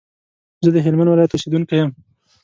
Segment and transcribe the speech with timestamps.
[0.63, 1.89] زه د هلمند ولايت اوسېدونکی يم